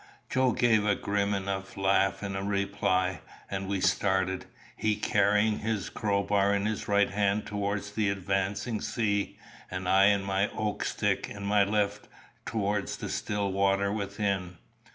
[0.31, 6.55] Joe gave a grim enough laugh in reply, and we started, he carrying his crowbar
[6.55, 9.37] in his right hand towards the advancing sea,
[9.69, 12.07] and I my oak stick in my left
[12.47, 14.57] towards the still water within.